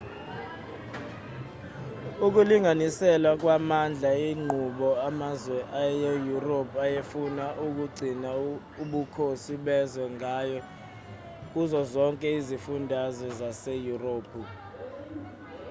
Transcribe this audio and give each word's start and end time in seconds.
ukulinganiselwa 2.25 3.31
kwamandla 3.41 4.09
inqubo 4.31 4.87
amazwe 5.09 5.57
aseyurophu 5.81 6.75
ayefuna 6.85 7.45
ukugcina 7.65 8.29
ubukhosi 8.83 9.53
bezwe 9.65 10.05
ngayo 10.15 10.59
kuzo 11.51 11.79
zonke 11.93 12.25
izifunda 12.39 12.97
zaseyurophu 13.39 14.41